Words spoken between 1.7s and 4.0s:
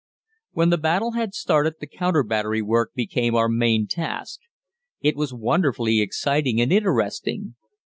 the counter battery work became our main